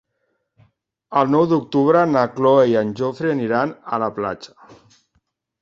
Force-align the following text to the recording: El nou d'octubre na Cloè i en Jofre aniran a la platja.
El 1.19 1.29
nou 1.35 1.43
d'octubre 1.51 2.01
na 2.15 2.23
Cloè 2.39 2.65
i 2.71 2.75
en 2.83 2.91
Jofre 3.03 3.35
aniran 3.37 3.77
a 3.95 4.01
la 4.07 4.09
platja. 4.17 4.71